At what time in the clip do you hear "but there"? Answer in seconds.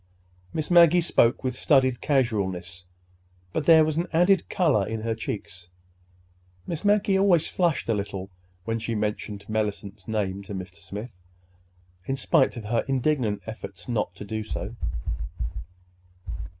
3.53-3.85